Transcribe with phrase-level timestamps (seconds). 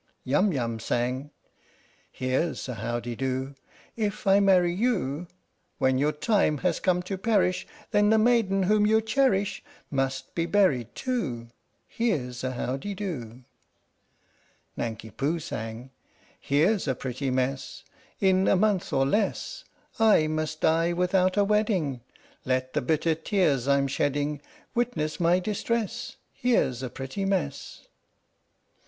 [0.23, 1.29] Yum Yum sang:
[2.11, 3.53] Here's a how de do!
[3.95, 5.27] If I marry you,
[5.77, 10.47] When your time has come to perish, Then the maiden whom you cherish Must be
[10.47, 11.49] buried too!
[11.87, 13.43] Here 's a how de do!
[14.75, 15.91] Nanki Poo sang:
[16.39, 17.83] Here 's a pretty mess!
[18.19, 19.65] In a month or less
[19.99, 22.01] I must die without a wedding!
[22.43, 24.41] Let the bitter tears I'm shedding
[24.73, 26.15] Witness my distress.
[26.33, 27.87] Here 's a pretty mess